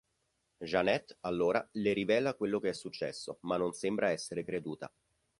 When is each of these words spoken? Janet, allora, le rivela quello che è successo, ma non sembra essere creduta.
Janet, 0.59 1.15
allora, 1.19 1.63
le 1.73 1.93
rivela 1.93 2.33
quello 2.33 2.59
che 2.59 2.69
è 2.69 2.73
successo, 2.73 3.37
ma 3.41 3.55
non 3.57 3.73
sembra 3.73 4.09
essere 4.09 4.43
creduta. 4.43 4.91